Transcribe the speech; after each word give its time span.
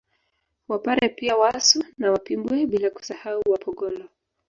Wapare 0.67 1.09
pia 1.09 1.37
Wasu 1.37 1.83
na 1.97 2.11
Wapimbwe 2.11 2.65
bila 2.65 2.89
kusahau 2.89 3.41
Wapogolo 3.51 4.09